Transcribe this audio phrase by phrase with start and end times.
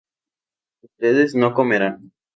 [0.81, 2.11] ustedes no comerán